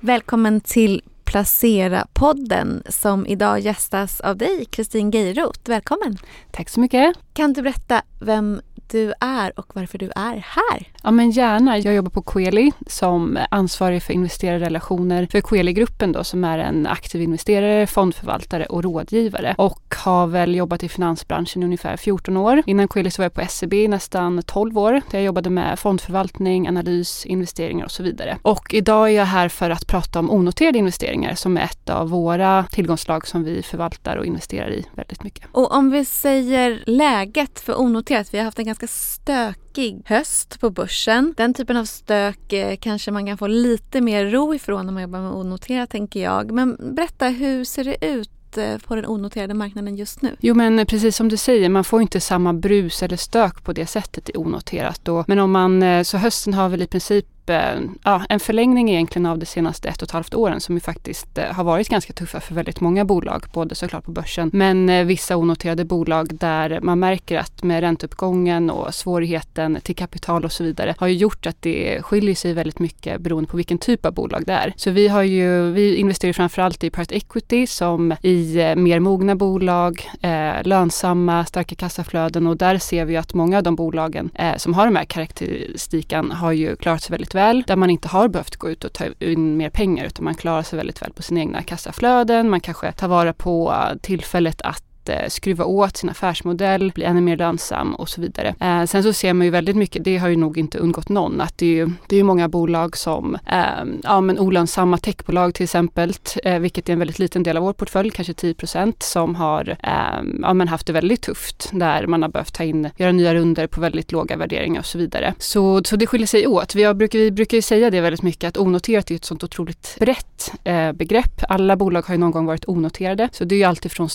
[0.00, 5.60] Välkommen till Placera-podden som idag gästas av dig, Kristin Geiroth.
[5.64, 6.18] Välkommen!
[6.50, 7.16] Tack så mycket.
[7.32, 10.88] Kan du berätta vem du är och varför du är här?
[11.02, 11.78] Ja men gärna.
[11.78, 17.22] Jag jobbar på Coeli som ansvarig för investerarrelationer för Coeli-gruppen då som är en aktiv
[17.22, 22.62] investerare, fondförvaltare och rådgivare och har väl jobbat i finansbranschen i ungefär 14 år.
[22.66, 25.78] Innan Coeli så var jag på SEB i nästan 12 år där jag jobbade med
[25.78, 28.38] fondförvaltning, analys, investeringar och så vidare.
[28.42, 32.10] Och idag är jag här för att prata om onoterade investeringar som är ett av
[32.10, 35.46] våra tillgångslag som vi förvaltar och investerar i väldigt mycket.
[35.52, 40.60] Och om vi säger läget för onoterat, vi har haft en ganska ganska stökig höst
[40.60, 41.34] på börsen.
[41.36, 45.02] Den typen av stök eh, kanske man kan få lite mer ro ifrån när man
[45.02, 46.50] jobbar med onoterat tänker jag.
[46.52, 50.36] Men berätta, hur ser det ut eh, på den onoterade marknaden just nu?
[50.40, 53.86] Jo men precis som du säger, man får inte samma brus eller stök på det
[53.86, 55.00] sättet i onoterat.
[55.04, 55.24] Då.
[55.26, 59.26] Men om man, eh, så hösten har väl i princip Eh, ja, en förlängning egentligen
[59.26, 62.12] av de senaste ett och ett halvt åren som ju faktiskt eh, har varit ganska
[62.12, 66.80] tuffa för väldigt många bolag, både såklart på börsen men eh, vissa onoterade bolag där
[66.82, 71.46] man märker att med ränteuppgången och svårigheten till kapital och så vidare har ju gjort
[71.46, 74.72] att det skiljer sig väldigt mycket beroende på vilken typ av bolag det är.
[74.76, 80.10] Så vi har ju, vi investerar framförallt i private equity som i mer mogna bolag,
[80.22, 84.74] eh, lönsamma, starka kassaflöden och där ser vi att många av de bolagen eh, som
[84.74, 88.56] har de här karaktäristikan har ju klarat sig väldigt väl, där man inte har behövt
[88.56, 91.40] gå ut och ta in mer pengar utan man klarar sig väldigt väl på sina
[91.40, 92.50] egna kassaflöden.
[92.50, 97.20] Man kanske tar vara på äh, tillfället att eh, skruva åt sin affärsmodell, bli ännu
[97.20, 98.54] mer lönsam och så vidare.
[98.60, 101.40] Eh, sen så ser man ju väldigt mycket, det har ju nog inte undgått någon,
[101.40, 105.64] att det är ju, det är många bolag som, eh, ja men olönsamma techbolag till
[105.64, 106.12] exempel,
[106.44, 110.40] eh, vilket är en väldigt liten del av vår portfölj, kanske 10% som har eh,
[110.42, 113.66] ja, men haft det väldigt tufft, där man har behövt ta in, göra nya runder
[113.66, 115.34] på väldigt låga värderingar och så vidare.
[115.38, 116.74] Så, så det skiljer sig åt.
[116.74, 119.44] Vi, har, brukar, vi brukar ju säga det väldigt mycket, att onoterat är ett sånt
[119.44, 121.42] otroligt brett eh, begrepp.
[121.48, 124.08] Alla bolag har ju någon gång varit onoterade, så det är ju alltid från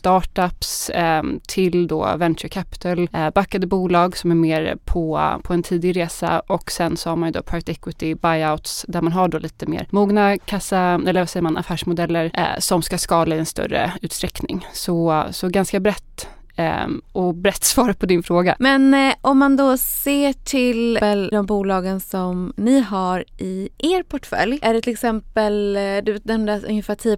[0.90, 5.98] eh, till då venture capital, eh, backade bolag som är mer på, på en tidig
[5.98, 9.38] resa och sen så har man ju då private equity buyouts där man har då
[9.38, 13.46] lite mer mogna kassa, eller vad säger man, affärsmodeller eh, som ska skala i en
[13.46, 14.68] större utsträckning.
[14.74, 18.56] Så, så ganska brett ehm, och brett svar på din fråga.
[18.60, 21.00] Men eh, om man då ser till
[21.32, 24.60] de bolagen som ni har i er portfölj.
[24.62, 27.18] Är det till exempel, eh, du nämnde ungefär 10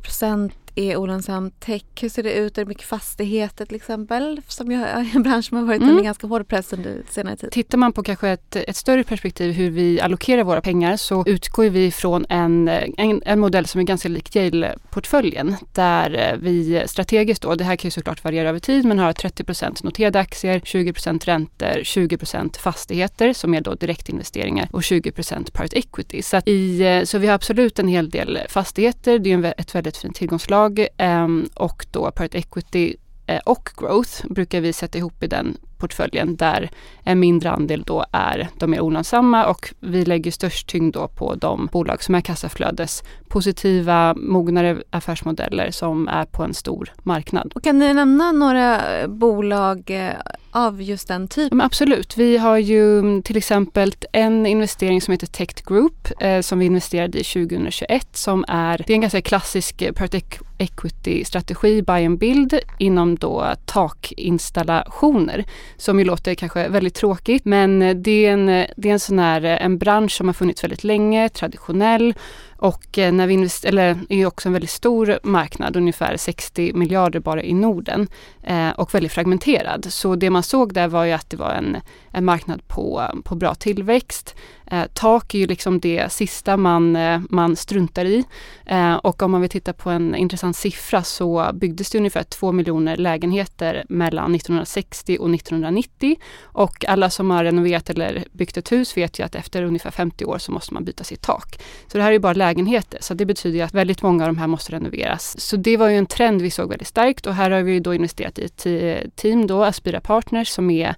[0.76, 1.84] är olönsam tech?
[2.02, 2.58] Hur ser det ut?
[2.58, 4.42] Är det mycket fastigheter till exempel?
[4.48, 5.90] Som ju är en bransch som har varit mm.
[5.90, 7.52] under ganska hård press under senare tid.
[7.52, 11.66] Tittar man på kanske ett, ett större perspektiv hur vi allokerar våra pengar så utgår
[11.66, 17.56] vi från en, en, en modell som är ganska lik Yale-portföljen där vi strategiskt då,
[17.56, 21.68] det här kan ju såklart variera över tid, men har 30 noterade aktier, 20% räntor,
[21.68, 26.22] 20% fastigheter som är då direktinvesteringar och 20 private equity.
[26.22, 30.16] Så, i, så vi har absolut en hel del fastigheter, det är ett väldigt fint
[30.16, 32.96] tillgångslag bolag ehm, och då private equity
[33.28, 36.70] eh, och growth brukar vi sätta ihop i den portföljen där
[37.04, 41.36] en mindre andel då är de mer olönsamma och vi lägger störst tyngd då på
[41.36, 47.52] de bolag som är kassaflödes positiva, mognare affärsmodeller som är på en stor marknad.
[47.56, 50.14] Och kan du nämna några bolag eh,
[50.52, 51.62] av just den typen?
[51.62, 52.18] absolut.
[52.18, 56.66] Vi har ju mm, till exempel en investering som heter Tech Group eh, som vi
[56.66, 60.22] investerade i 2021 som är, det är en ganska klassisk eh, private
[60.58, 65.46] equity-strategi, buy and build inom då takinstallationer
[65.78, 68.46] som ju låter kanske väldigt tråkigt men det är en,
[68.78, 72.14] det är en sån här eh, en bransch som har funnits väldigt länge, traditionell
[72.58, 77.20] och eh, när vi investerar, eller är också en väldigt stor marknad, ungefär 60 miljarder
[77.20, 78.08] bara i Norden
[78.44, 79.86] eh, och väldigt fragmenterad.
[79.90, 81.78] Så det man såg där var ju att det var en,
[82.12, 84.36] en marknad på, på bra tillväxt.
[84.68, 88.24] Eh, tak är ju liksom det sista man, eh, man struntar i.
[88.66, 92.52] Eh, och om man vill titta på en intressant siffra så byggdes det ungefär 2
[92.52, 96.16] miljoner lägenheter mellan 1960 och 1990.
[96.42, 100.26] Och alla som har renoverat eller byggt ett hus vet ju att efter ungefär 50
[100.26, 101.60] år så måste man byta sitt tak.
[101.88, 104.38] Så det här är ju bara lägenheter, så det betyder att väldigt många av de
[104.38, 105.40] här måste renoveras.
[105.40, 107.94] Så det var ju en trend vi såg väldigt starkt och här har vi då
[107.94, 110.96] investerat i ett team då, Aspira Partners, som är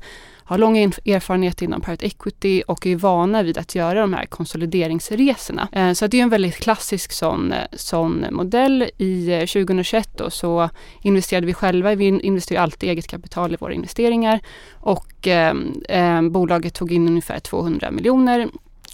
[0.48, 5.68] har lång erfarenhet inom private equity och är vana vid att göra de här konsolideringsresorna.
[5.72, 8.90] Eh, så det är en väldigt klassisk sån, eh, sån modell.
[8.98, 10.70] I eh, 2021 då så
[11.02, 14.40] investerade vi själva, vi investerar alltid eget kapital i våra investeringar
[14.74, 18.48] och eh, bolaget tog in ungefär 200 miljoner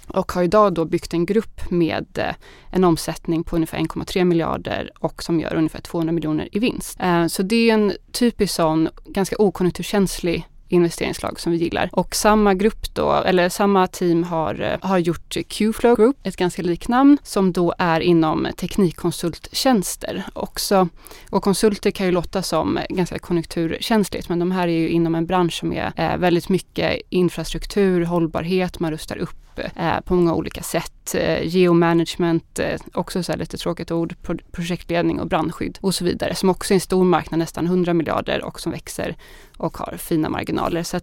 [0.08, 2.34] och har idag då byggt en grupp med eh,
[2.70, 7.00] en omsättning på ungefär 1,3 miljarder och som gör ungefär 200 miljoner i vinst.
[7.00, 11.88] Eh, så det är en typisk sån ganska okonjunkturkänslig investeringslag som vi gillar.
[11.92, 16.62] Och samma grupp då, eller samma team har, eh, har gjort Qflow Group, ett ganska
[16.62, 20.88] likt namn, som då är inom teknikkonsulttjänster också.
[21.30, 25.26] Och konsulter kan ju låta som ganska konjunkturkänsligt, men de här är ju inom en
[25.26, 30.62] bransch som är eh, väldigt mycket infrastruktur, hållbarhet, man rustar upp eh, på många olika
[30.62, 31.14] sätt.
[31.14, 36.34] Eh, geomanagement, eh, också så lite tråkigt ord, pro projektledning och brandskydd och så vidare.
[36.34, 39.16] Som också är en stor marknad, nästan 100 miljarder och som växer
[39.56, 40.82] och har fina marginaler.
[40.82, 41.00] Så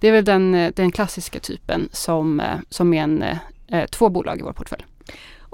[0.00, 3.24] det är väl den, den klassiska typen som, som är en,
[3.90, 4.84] två bolag i vår portfölj.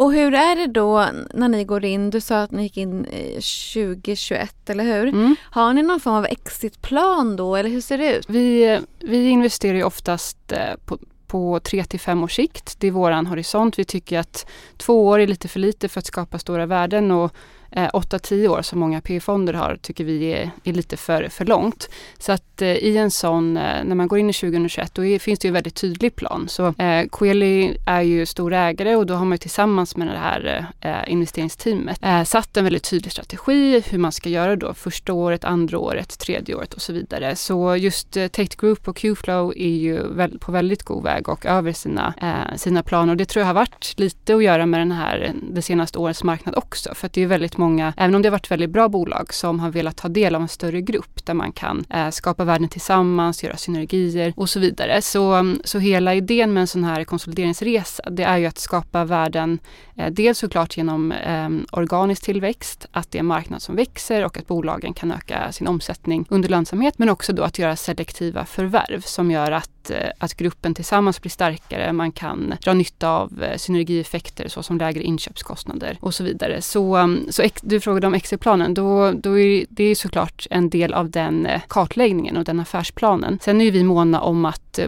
[0.01, 2.11] Och hur är det då när ni går in?
[2.11, 5.09] Du sa att ni gick in 2021, eller hur?
[5.09, 5.37] Mm.
[5.51, 8.31] Har ni någon form av exitplan då eller hur ser det ut?
[8.31, 10.53] Vi, vi investerar ju oftast
[10.87, 10.99] på,
[11.31, 12.77] på 3 till 5 års sikt.
[12.79, 13.79] Det är våran horisont.
[13.79, 14.47] Vi tycker att
[14.77, 17.33] två år är lite för lite för att skapa stora värden och
[17.71, 21.89] eh, 8-10 år som många P-fonder har tycker vi är, är, lite för, för långt.
[22.19, 25.19] Så att eh, i en sån, eh, när man går in i 2021 då är,
[25.19, 26.49] finns det ju en väldigt tydlig plan.
[26.49, 30.67] Så eh, Coeli är ju stor ägare och då har man tillsammans med det här
[30.81, 35.45] eh, investeringsteamet eh, satt en väldigt tydlig strategi hur man ska göra då första året,
[35.45, 37.37] andra året, tredje året och så vidare.
[37.37, 41.47] Så just eh, Tate Group och Qflow är ju väl, på väldigt god väg och
[41.47, 43.13] över sina, eh, sina planer.
[43.13, 45.99] Och det tror jag har varit lite att göra med den här, eh, det senaste
[45.99, 46.95] årets marknad också.
[46.95, 49.61] För att det är väldigt många, även om det har varit väldigt bra bolag, som
[49.61, 53.45] har velat ta del av en större grupp där man kan eh, skapa värden tillsammans,
[53.45, 55.03] göra synergier och så vidare.
[55.03, 59.59] Så, så hela idén med en sån här konsolideringsresa, det är ju att skapa värden,
[59.97, 64.37] eh, dels såklart genom eh, organisk tillväxt, att det är en marknad som växer och
[64.37, 69.01] att bolagen kan öka sin omsättning under lönsamhet, men också då att göra selektiva förvärv
[69.01, 73.57] som gör att, Eh, att gruppen tillsammans blir starkare, man kan dra nytta av eh,
[73.57, 76.63] synergieffekter såsom lägre inköpskostnader och så vidare.
[76.63, 81.11] Så, mm, så du frågade om exitplanen, då, då är det såklart en del av
[81.11, 83.39] den eh, kartläggningen och den affärsplanen.
[83.43, 84.79] Sen är vi måna om att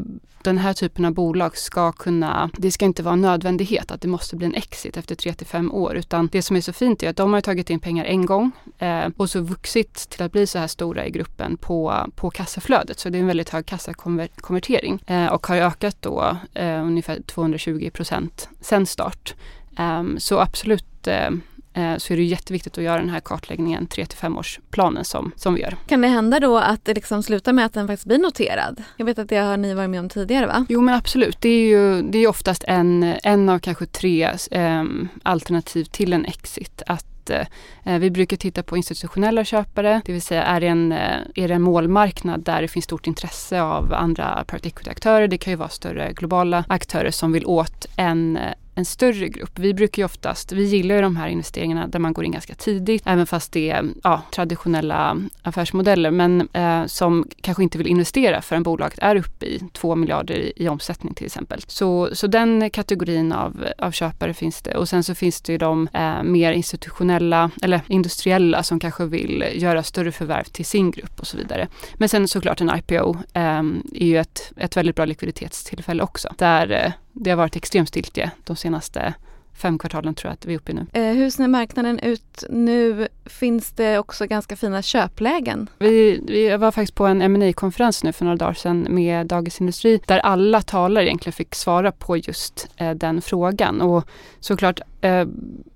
[0.45, 4.09] den här typen av bolag ska kunna, det ska inte vara en nödvändighet att det
[4.09, 7.03] måste bli en exit efter 3 till 5 år utan det som är så fint
[7.03, 10.33] är att de har tagit in pengar en gång eh, och så vuxit till att
[10.33, 12.99] bli så här stora i gruppen på, på kassaflödet.
[12.99, 17.91] Så det är en väldigt hög kassakonvertering eh, och har ökat då eh, ungefär 220
[17.93, 19.35] procent sen start.
[19.77, 21.31] Ehm, så absolut Eh,
[21.75, 25.55] så är det jätteviktigt att göra den här kartläggningen 3 till 5 årsplanen som, som
[25.55, 25.77] vi gör.
[25.87, 28.83] Kan det hända då att det liksom slutar med att den faktiskt blir noterad?
[28.97, 30.67] Jag vet att det har ni varit med om tidigare va?
[30.69, 34.85] Jo men absolut, det är ju det är oftast en, en av kanske tre eh,
[35.23, 36.83] alternativ till en exit.
[36.87, 41.21] Att eh, vi brukar titta på institutionella köpare, det vill säga är det, en, eh,
[41.35, 45.29] är det en målmarknad där det finns stort intresse av andra private equity-aktörer.
[45.29, 48.39] Det kan ju vara större globala aktörer som vill åt en,
[48.75, 49.59] en större grupp.
[49.59, 52.55] Vi brukar ju oftast, vi gillar ju de här investeringarna där man går in ganska
[52.55, 58.43] tidigt, även fast det är ja, traditionella affärsmodeller, men eh, som kanske inte vill investera
[58.43, 61.61] förrän bolaget är uppe i 2 miljarder i, i, omsättning till exempel.
[61.67, 65.59] Så, så den kategorin av, av köpare finns det och sen så finns det ju
[65.59, 71.21] de eh, mer institutionella eller industriella som kanske vill göra större förvärv till sin grupp
[71.21, 71.69] och så vidare.
[71.95, 73.63] Men sen såklart en IPO eh,
[73.95, 78.31] är ju ett, ett väldigt bra likviditetstillfälle också, där eh, det har varit extremt stiltje
[78.45, 79.15] de senaste
[79.55, 80.87] fem kvartalen tror jag att vi är uppe i nu.
[80.93, 83.09] Eh, hur ser marknaden ut nu?
[83.25, 85.69] Finns det också ganska fina köplägen?
[85.79, 89.61] Vi, vi var faktiskt på en ma konferens nu för några dagar sedan med Dagens
[89.61, 93.81] Industri där alla talare egentligen fick svara på just eh, den frågan.
[93.81, 94.09] Och
[94.41, 95.27] såklart, eh,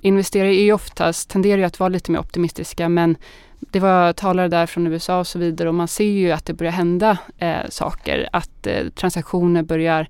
[0.01, 3.17] investerare är ju oftast, tenderar ju att vara lite mer optimistiska men
[3.61, 6.55] det var talare där från USA och så vidare och man ser ju att det
[6.55, 8.29] börjar hända eh, saker.
[8.33, 10.09] Att eh, transaktioner börjar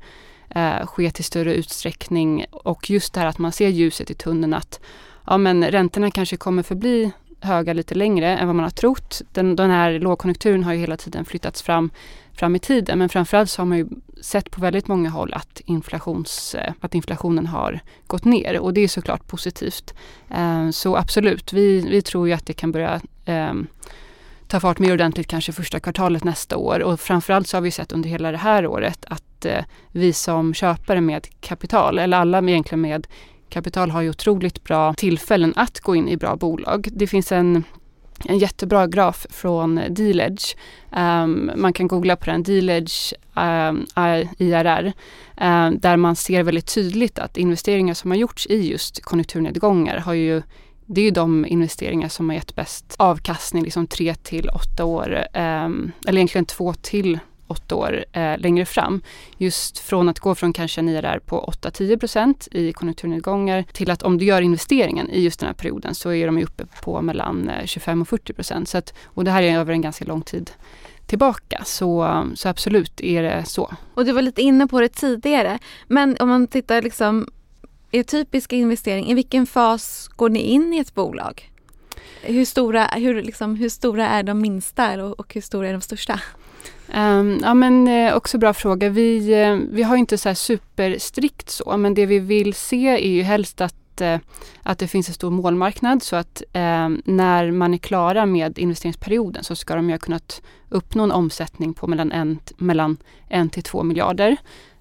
[0.51, 4.55] eh, ske till större utsträckning och just det här att man ser ljuset i tunneln
[4.55, 4.81] att
[5.27, 9.23] ja, men räntorna kanske kommer förbli höga lite längre än vad man har trott.
[9.33, 11.91] Den, den här lågkonjunkturen har ju hela tiden flyttats fram,
[12.33, 13.87] fram i tiden men framförallt så har man ju
[14.21, 18.81] sett på väldigt många håll att, inflations, eh, att inflationen har gått ner och det
[18.81, 19.95] är såklart positivt.
[20.31, 23.55] Eh, så absolut, vi, vi tror ju att det kan börja eh,
[24.47, 27.93] ta fart mer ordentligt kanske första kvartalet nästa år och framförallt så har vi sett
[27.93, 32.81] under hela det här året att eh, vi som köpare med kapital, eller alla egentligen
[32.81, 33.07] med
[33.49, 36.89] kapital har ju otroligt bra tillfällen att gå in i bra bolag.
[36.93, 37.65] Det finns en
[38.25, 40.57] en jättebra graf från Dealedge.
[40.91, 44.93] Um, ehm, man kan googla på den, Dealedge um, eh, ehm, IRR,
[45.41, 50.15] um, där man ser väldigt tydligt att investeringar som har gjorts i just konjunkturnedgångar har
[50.15, 50.43] ju
[50.89, 55.27] det är ju de investeringar som har gett bäst avkastning, liksom tre till åtta år,
[55.33, 55.69] eh,
[56.07, 59.03] eller egentligen två till åtta år eh, längre fram.
[59.39, 64.03] Just från att gå från kanske en IRR på 8-10 procent i konjunkturnedgångar till att
[64.03, 67.49] om du gör investeringen i just den här perioden så är de uppe på mellan
[67.49, 68.75] eh, 25 och 40 procent.
[69.05, 70.51] och det här är över en ganska lång tid
[71.07, 71.63] tillbaka.
[71.65, 73.75] Så, så absolut är det så.
[73.95, 75.59] Och du var lite inne på det tidigare.
[75.87, 77.29] Men om man tittar liksom
[77.91, 81.51] er typiska investering, i vilken fas går ni in i ett bolag?
[82.23, 85.81] Hur stora, hur, liksom, hur stora är de minsta och, och hur stora är de
[85.81, 86.21] största?
[86.95, 88.89] Um, ja men eh, också bra fråga.
[88.89, 93.11] Vi, eh, vi har inte så här superstrikt så men det vi vill se är
[93.11, 94.19] ju helst att, eh,
[94.63, 99.45] att det finns en stor målmarknad så att eh, när man är klara med investeringsperioden
[99.45, 102.97] så ska de ju ha kunnat uppnå en omsättning på mellan en, mellan
[103.29, 104.37] en till två miljarder.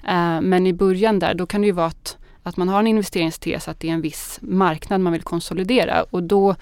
[0.07, 2.87] Eh, men i början där då kan det ju vara att, att man har en
[2.87, 6.55] investeringstes att det är en viss marknad man vill konsolidera och då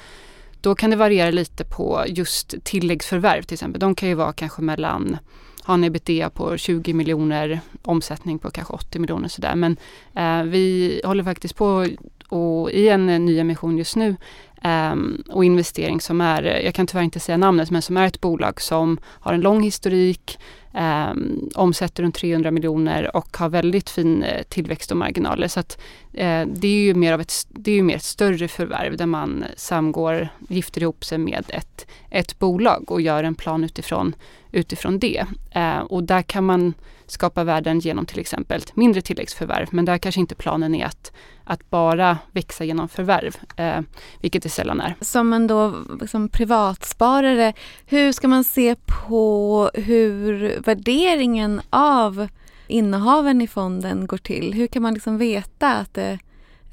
[0.63, 3.79] då kan det variera lite på just tilläggsförvärv till exempel.
[3.79, 5.17] De kan ju vara kanske mellan
[5.63, 9.55] har en ebitda på 20 miljoner, omsättning på kanske 80 miljoner sådär.
[9.55, 9.77] Men
[10.15, 11.87] eh, vi håller faktiskt på
[12.29, 14.15] och i en ny emission just nu
[14.61, 14.95] eh,
[15.29, 18.61] och investering som är, jag kan tyvärr inte säga namnet, men som är ett bolag
[18.61, 20.39] som har en lång historik,
[20.73, 21.13] eh,
[21.55, 25.47] omsätter runt 300 miljoner och har väldigt fin eh, tillväxt och marginaler.
[25.47, 25.77] Så att,
[26.13, 29.05] eh, det är ju mer av ett, det är ju mer ett större förvärv där
[29.05, 34.15] man eh, samgår, gifter ihop sig med ett, ett bolag och gör en plan utifrån,
[34.51, 35.25] utifrån det.
[35.51, 36.73] Eh, och där kan man
[37.05, 41.11] skapa värden genom till exempel mindre tilläggsförvärv men där kanske inte planen är att,
[41.43, 43.81] att bara växa genom förvärv, eh,
[44.21, 44.95] vilket det sällan är.
[45.01, 45.73] Som en då
[46.07, 47.53] som privatsparare,
[47.85, 48.75] hur ska man se
[49.07, 52.27] på hur värderingen av
[52.67, 54.53] innehaven i fonden går till?
[54.53, 56.19] Hur kan man liksom veta att det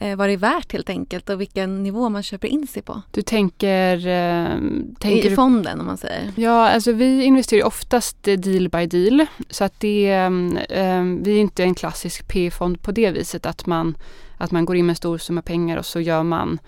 [0.01, 3.03] eh, vad det är värt helt enkelt och vilken nivå man köper in sig på.
[3.11, 3.97] Du tänker...
[3.97, 4.59] Eh,
[4.99, 6.33] tänker I, I fonden om man säger.
[6.37, 9.27] Ja, alltså vi investerar oftast deal by deal.
[9.51, 13.97] Så att det, eh, vi är inte en klassisk P-fond på det viset att man,
[14.39, 16.59] att man går in med en stor summa pengar och så gör man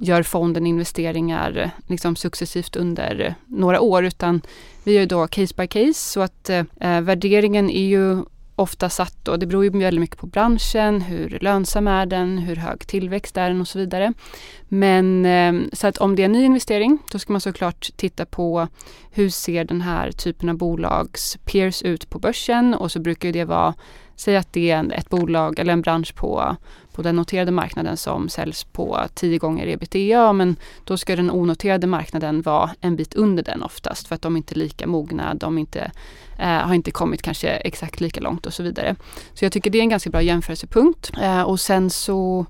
[0.00, 4.40] gör fonden investeringar liksom successivt under några år utan
[4.84, 6.64] vi gör då case by case så att eh,
[7.00, 8.22] värderingen är ju
[8.58, 9.36] ofta satt då.
[9.36, 13.48] Det beror ju väldigt mycket på branschen, hur lönsam är den, hur hög tillväxt är
[13.48, 14.12] den och så vidare.
[14.68, 18.26] Men eh, så att om det är en ny investering, då ska man såklart titta
[18.26, 18.68] på
[19.10, 23.44] hur ser den här typen av bolags peers ut på börsen och så brukar det
[23.44, 23.74] vara
[24.18, 26.56] Säg att det är ett bolag eller en bransch på,
[26.92, 31.86] på den noterade marknaden som säljs på 10 gånger ebitda men då ska den onoterade
[31.86, 35.58] marknaden vara en bit under den oftast för att de inte är lika mogna, de
[35.58, 35.90] inte,
[36.38, 38.96] eh, har inte kommit kanske exakt lika långt och så vidare.
[39.34, 41.10] Så jag tycker det är en ganska bra jämförelsepunkt.
[41.20, 42.46] Eh, och sen så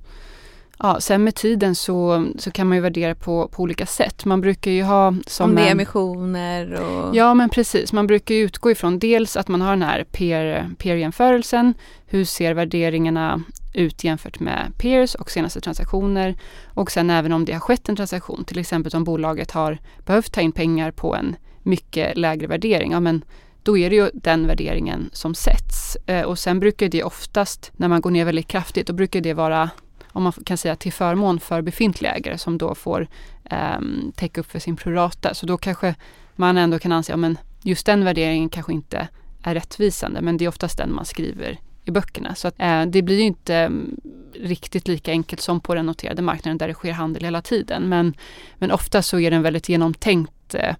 [0.82, 4.24] Ja, sen med tiden så, så kan man ju värdera på, på olika sätt.
[4.24, 7.16] Man brukar ju ha som Om det är emissioner och...
[7.16, 11.74] Ja men precis, man brukar utgå ifrån dels att man har den här peer, peer-jämförelsen.
[12.06, 13.42] Hur ser värderingarna
[13.74, 16.36] ut jämfört med peers och senaste transaktioner.
[16.66, 20.32] Och sen även om det har skett en transaktion, till exempel om bolaget har behövt
[20.32, 22.92] ta in pengar på en mycket lägre värdering.
[22.92, 23.24] Ja, men
[23.62, 25.96] då är det ju den värderingen som sätts.
[26.06, 29.34] Eh, och sen brukar det oftast, när man går ner väldigt kraftigt, då brukar det
[29.34, 29.70] vara
[30.18, 33.08] om man kan säga till förmån för befintliga ägare som då får
[33.44, 33.78] eh,
[34.14, 35.34] täcka upp för sin prorata.
[35.34, 35.94] Så då kanske
[36.36, 39.08] man ändå kan anse att ja, just den värderingen kanske inte
[39.42, 42.34] är rättvisande men det är oftast den man skriver i böckerna.
[42.34, 43.96] Så att, eh, det blir ju inte mm,
[44.34, 47.88] riktigt lika enkelt som på den noterade marknaden där det sker handel hela tiden.
[47.88, 48.14] Men,
[48.56, 50.74] men ofta så är det en väldigt genomtänkt eh,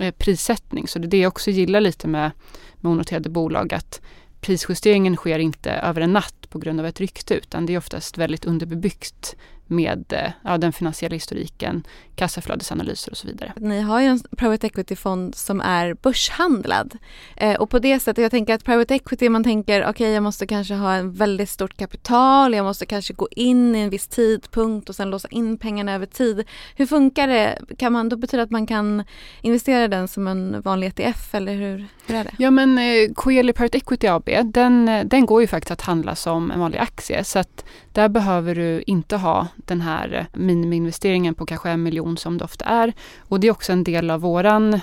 [0.00, 0.88] eh prissättning.
[0.88, 2.30] Så det är det jag också gillar lite med,
[2.76, 4.00] med onoterade bolag att
[4.44, 8.18] prisjusteringen sker inte över en natt på grund av ett rykte utan det är oftast
[8.18, 13.52] väldigt underbebyggt med eh, ja, den finansiella historiken, kassaflödesanalyser och så vidare.
[13.56, 16.98] Ni har ju en private equity-fond som är börshandlad
[17.36, 20.22] eh, och på det sättet, jag tänker att private equity, man tänker okej okay, jag
[20.22, 24.06] måste kanske ha en väldigt stort kapital, jag måste kanske gå in i en viss
[24.06, 26.44] tidpunkt och sen låsa in pengarna över tid.
[26.76, 27.58] Hur funkar det?
[27.78, 29.04] Kan man, då betyder det att man kan
[29.42, 32.34] investera den som en vanlig ETF eller hur, hur är det?
[32.38, 36.14] Ja men eh, Coeli Private Equity AB, den, eh, den går ju faktiskt att handla
[36.14, 41.46] som en vanlig aktie så att där behöver du inte ha den här minimiinvesteringen på
[41.46, 42.92] kanske en miljon som det ofta är.
[43.18, 44.80] Och det är också en del av våran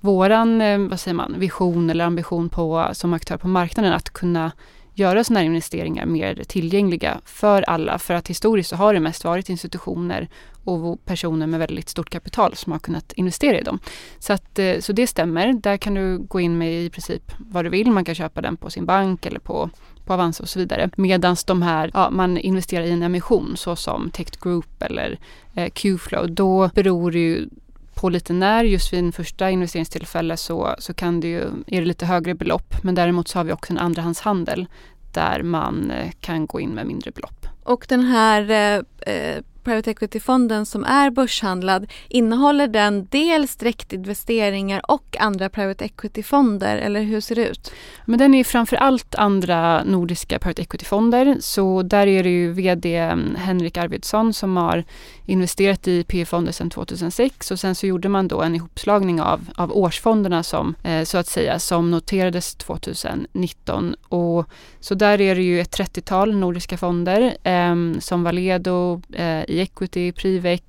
[0.00, 4.52] våran eh, vad säger man, vision eller ambition på, som aktör på marknaden att kunna
[4.94, 7.98] göra sådana här investeringar mer tillgängliga för alla.
[7.98, 10.28] För att historiskt så har det mest varit institutioner
[10.64, 13.78] och personer med väldigt stort kapital som har kunnat investera i dem.
[14.18, 15.52] Så, att, eh, så det stämmer.
[15.52, 17.90] Där kan du gå in med i princip vad du vill.
[17.90, 19.70] Man kan köpa den på sin bank eller på
[20.04, 20.90] på Avanza och så vidare.
[20.96, 25.18] Medan de här, ja, man investerar i en emission såsom Tech Group eller
[25.54, 27.48] eh, Qflow, då beror det ju
[27.94, 31.84] på lite när, just vid en första investeringstillfälle så, så kan det ju, är det
[31.84, 32.74] lite högre belopp.
[32.82, 34.66] Men däremot så har vi också en andrahandshandel
[35.12, 37.46] där man eh, kan gå in med mindre belopp.
[37.62, 45.16] Och den här eh, eh, private equity-fonden som är börshandlad, innehåller den dels direktinvesteringar och
[45.20, 47.72] andra private equity-fonder eller hur ser det ut?
[48.04, 51.36] Men den är framför allt andra nordiska private equity-fonder.
[51.40, 54.84] Så där är det ju VD Henrik Arvidsson som har
[55.26, 59.72] investerat i PE-fonder sedan 2006 och sen så gjorde man då en ihopslagning av, av
[59.76, 63.94] årsfonderna som eh, så att säga som noterades 2019.
[64.08, 64.48] Och,
[64.80, 69.60] så där är det ju ett 30-tal nordiska fonder eh, Ehm, som Valedo, eh, i
[69.60, 70.62] equity, Privec,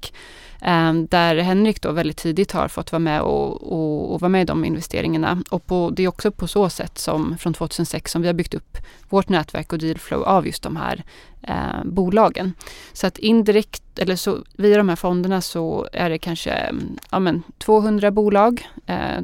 [0.61, 4.41] ehm, där Henrik då väldigt tidigt har fått vara med och, och, och vara med
[4.41, 5.43] i de investeringarna.
[5.49, 8.53] Och på, det är också på så sätt som från 2006 som vi har byggt
[8.53, 8.77] upp
[9.09, 11.03] vårt nätverk och dealflow av just de här
[11.41, 12.53] eh, bolagen.
[12.93, 16.75] Så att indirekt, eller så via de här fonderna så är det kanske
[17.11, 19.21] ja, men 200 bolag eh,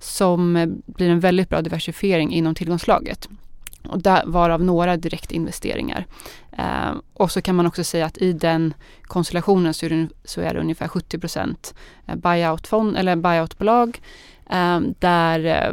[0.00, 3.28] som blir en väldigt bra diversifiering inom tillgångslaget
[3.88, 6.06] och där, varav några direktinvesteringar.
[6.58, 10.40] Eh, och så kan man också säga att i den konstellationen så är det, så
[10.40, 11.74] är det ungefär 70 procent
[12.06, 14.00] eh, buyout-fond eller buyoutbolag
[14.50, 15.72] eh, där, eh,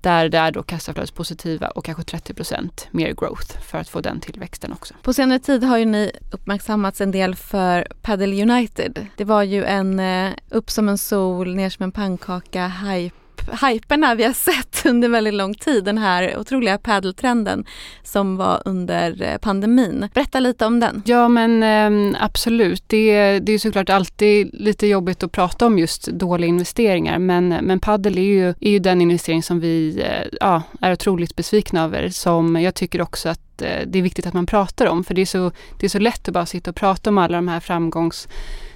[0.00, 4.20] där det är då kassaflödespositiva och kanske 30 procent mer growth för att få den
[4.20, 4.94] tillväxten också.
[5.02, 9.06] På senare tid har ju ni uppmärksammats en del för Padel United.
[9.16, 13.21] Det var ju en eh, upp som en sol, ner som en pannkaka hype
[13.66, 15.84] hyperna vi har sett under väldigt lång tid.
[15.84, 17.64] Den här otroliga padeltrenden
[18.02, 20.08] som var under eh, pandemin.
[20.14, 21.02] Berätta lite om den.
[21.04, 22.84] Ja men ehm, absolut.
[22.86, 27.80] Det, det är såklart alltid lite jobbigt att prata om just dåliga investeringar men, men
[27.80, 32.08] padel är ju, är ju den investering som vi eh, ja, är otroligt besvikna över.
[32.08, 35.20] Som jag tycker också att eh, det är viktigt att man pratar om för det
[35.20, 37.60] är, så, det är så lätt att bara sitta och prata om alla de här
[37.60, 38.28] framgångs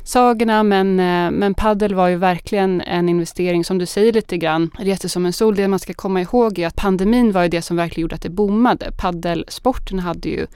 [0.06, 4.70] sagorna men, eh, men paddel var ju verkligen en investering som du säger lite grann
[4.78, 5.54] reste som en sol.
[5.54, 8.22] Det man ska komma ihåg är att pandemin var ju det som verkligen gjorde att
[8.22, 8.92] det boomade.
[8.96, 10.46] Paddelsporten hade ju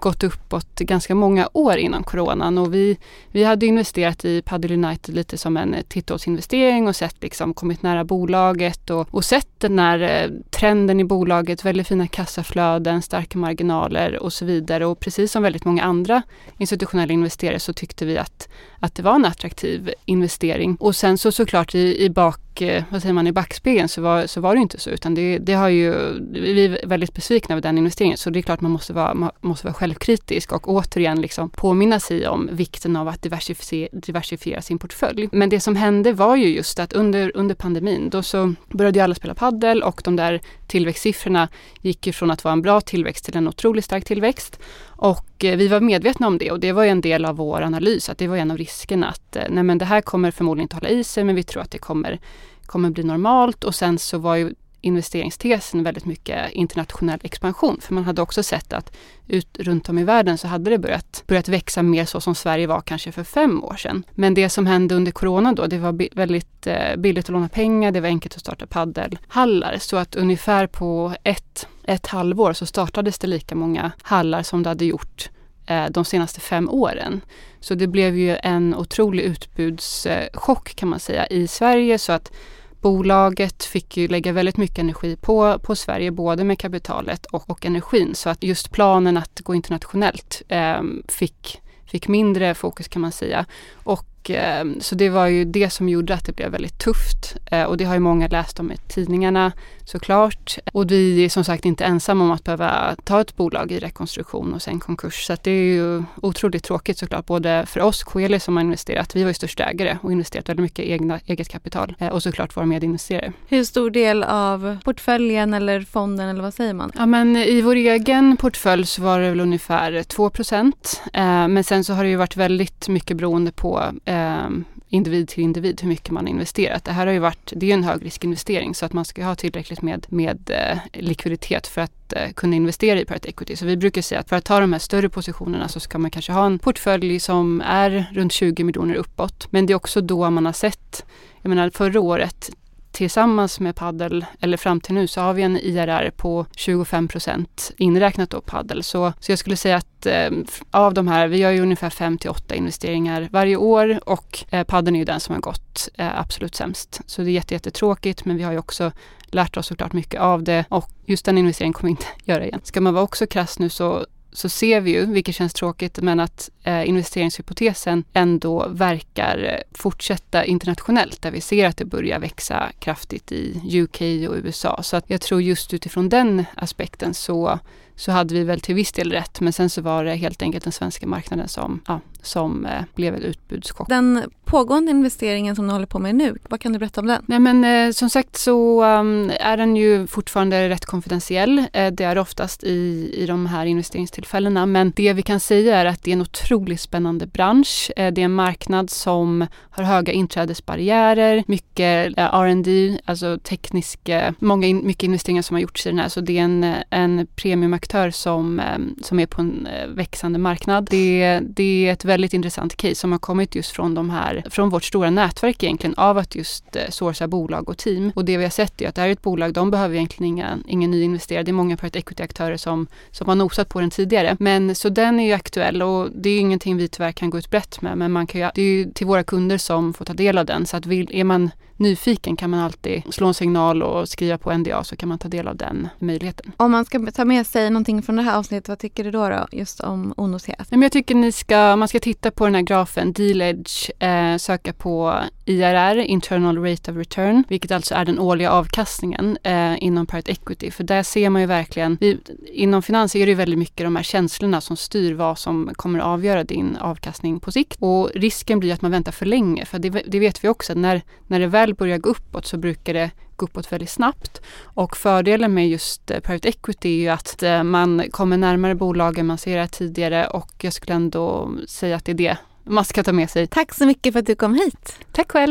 [0.00, 2.98] gått uppåt ganska många år innan coronan och vi,
[3.30, 8.04] vi hade investerat i Padel United lite som en titthålsinvestering och sett liksom kommit nära
[8.04, 14.22] bolaget och, och sett den här eh, trenden i bolaget, väldigt fina kassaflöden, starka marginaler
[14.22, 16.22] och så vidare och precis som väldigt många andra
[16.58, 18.48] institutionella investerare så tyckte vi att,
[18.80, 20.76] att det var en attraktiv investering.
[20.80, 24.26] Och sen så såklart i, i bak eh, vad säger man, i backspegeln så var,
[24.26, 25.92] så var det inte så utan det, det har ju,
[26.32, 29.30] vi är väldigt besvikna över den investeringen så det är klart man måste vara, man
[29.40, 34.78] måste vara självkritisk och återigen liksom påminna sig om vikten av att diversifiera, diversifiera sin
[34.78, 35.28] portfölj.
[35.32, 39.02] Men det som hände var ju just att under, under pandemin då så började ju
[39.02, 41.48] alla spela paddel och de där tillväxtsiffrorna
[41.80, 44.60] gick ju från att vara en bra tillväxt till en otroligt stark tillväxt.
[44.84, 47.62] Och eh, vi var medvetna om det och det var ju en del av vår
[47.62, 50.64] analys att det var en av riskerna att eh, nej men det här kommer förmodligen
[50.64, 52.20] inte hålla i sig men vi tror att det kommer
[52.66, 57.80] kommer bli normalt och sen så var ju investeringstesen väldigt mycket internationell expansion.
[57.80, 58.96] För man hade också sett att
[59.28, 62.66] ut runt om i världen så hade det börjat, börjat växa mer så som Sverige
[62.66, 64.04] var kanske för fem år sedan.
[64.14, 67.92] Men det som hände under corona då, det var väldigt eh, billigt att låna pengar,
[67.92, 69.76] det var enkelt att starta paddelhallar.
[69.78, 74.68] Så att ungefär på ett, ett halvår så startades det lika många hallar som det
[74.68, 75.30] hade gjort
[75.66, 77.20] eh, de senaste fem åren.
[77.60, 82.32] Så det blev ju en otrolig utbudschock kan man säga i Sverige så att
[82.80, 87.66] Bolaget fick ju lägga väldigt mycket energi på, på Sverige, både med kapitalet och, och
[87.66, 88.14] energin.
[88.14, 93.46] Så att just planen att gå internationellt eh, fick, fick mindre fokus kan man säga.
[93.74, 97.36] Och Eh, så det var ju det som gjorde att det blev väldigt tufft.
[97.46, 99.52] Eh, och det har ju många läst om i tidningarna
[99.84, 100.58] såklart.
[100.72, 104.54] Och vi är som sagt inte ensamma om att behöva ta ett bolag i rekonstruktion
[104.54, 105.26] och sen konkurs.
[105.26, 109.22] Så det är ju otroligt tråkigt såklart, både för oss, Coeli som har investerat, vi
[109.22, 112.66] var ju största ägare och investerat väldigt mycket egna, eget kapital eh, och såklart våra
[112.66, 113.32] medinvesterare.
[113.48, 116.92] Hur stor del av portföljen eller fonden eller vad säger man?
[116.94, 121.92] Ja men i vår egen portfölj så var det väl ungefär 2% Men sen så
[121.92, 124.48] har det ju varit väldigt mycket beroende på eh,
[124.88, 126.84] individ till individ hur mycket man har investerat.
[126.84, 129.82] Det här har ju varit, det är en högriskinvestering så att man ska ha tillräckligt
[129.82, 133.56] med, med eh, likviditet för att eh, kunna investera i private equity.
[133.56, 136.10] Så vi brukar säga att för att ta de här större positionerna så ska man
[136.10, 139.52] kanske ha en portfölj som är runt 20 miljoner uppåt.
[139.52, 141.04] Men det är också då man har sett,
[141.42, 142.50] jag menar förra året
[143.00, 147.72] tillsammans med paddel eller fram till nu så har vi en IRR på 25 procent
[147.76, 148.82] inräknat då paddel.
[148.82, 150.30] Så, så jag skulle säga att eh,
[150.70, 154.64] av de här, vi gör ju ungefär 5 till 8 investeringar varje år och eh,
[154.64, 157.00] paddeln är ju den som har gått eh, absolut sämst.
[157.06, 158.92] Så det är jätte, jättetråkigt men vi har ju också
[159.26, 162.60] lärt oss såklart mycket av det och just den investeringen kommer vi inte göra igen.
[162.62, 166.20] Ska man vara också krass nu så så ser vi ju, vilket känns tråkigt, men
[166.20, 172.72] att eh, investeringshypotesen ändå verkar eh, fortsätta internationellt där vi ser att det börjar växa
[172.78, 174.82] kraftigt i UK och USA.
[174.82, 177.58] Så att jag tror just utifrån den aspekten så,
[178.00, 180.64] så hade vi väl till viss del rätt men sen så var det helt enkelt
[180.64, 183.88] den svenska marknaden som, ja, som eh, blev ett utbudschock.
[183.88, 187.22] Den pågående investeringen som ni håller på med nu, vad kan du berätta om den?
[187.26, 191.58] Nej men eh, som sagt så um, är den ju fortfarande rätt konfidentiell.
[191.72, 195.84] Eh, det är oftast i, i de här investeringstillfällena men det vi kan säga är
[195.84, 197.90] att det är en otroligt spännande bransch.
[197.96, 204.66] Eh, det är en marknad som har höga inträdesbarriärer, mycket eh, R&D, alltså tekniska, många
[204.66, 207.89] in, mycket investeringar som har gjorts i den här så det är en, en premiumaktör
[208.10, 210.88] som, ehm, som är på en eh, växande marknad.
[210.90, 214.70] Det, det är ett väldigt intressant case som har kommit just från de här, från
[214.70, 218.12] vårt stora nätverk egentligen av att just eh, sourca bolag och team.
[218.14, 220.28] Och det vi har sett är att det här är ett bolag, de behöver egentligen
[220.28, 221.42] inga, ingen ny investerare.
[221.42, 224.36] Det är många private equity-aktörer som, som har nosat på den tidigare.
[224.40, 227.50] Men så den är ju aktuell och det är ingenting vi tyvärr kan gå ut
[227.50, 227.98] brett med.
[227.98, 230.46] Men man kan ju, det är ju till våra kunder som får ta del av
[230.46, 230.66] den.
[230.66, 234.52] Så att vill, är man nyfiken kan man alltid slå en signal och skriva på
[234.52, 236.52] NDA så kan man ta del av den möjligheten.
[236.56, 239.28] Om man ska ta med sig någonting från det här avsnittet, vad tycker du då,
[239.28, 240.68] då just om onoterat?
[240.70, 244.72] jag tycker ni ska, man ska titta på den här grafen, Deal Edge, eh, söka
[244.72, 250.32] på IRR, Internal Rate of Return, vilket alltså är den årliga avkastningen eh, inom private
[250.32, 250.70] equity.
[250.70, 252.18] För där ser man ju verkligen, vi,
[252.52, 255.98] inom finans är det ju väldigt mycket de här känslorna som styr vad som kommer
[255.98, 257.76] att avgöra din avkastning på sikt.
[257.80, 261.02] Och risken blir att man väntar för länge, för det, det vet vi också, när,
[261.26, 264.40] när det väl börjar gå uppåt så brukar det gå uppåt väldigt snabbt.
[264.62, 269.26] Och fördelen med just eh, private equity är ju att eh, man kommer närmare bolagen,
[269.26, 273.02] man ser det tidigare och jag skulle ändå säga att det är det man ska
[273.02, 273.46] ta med sig.
[273.46, 274.98] Tack så mycket för att du kom hit.
[275.12, 275.48] Tack själv.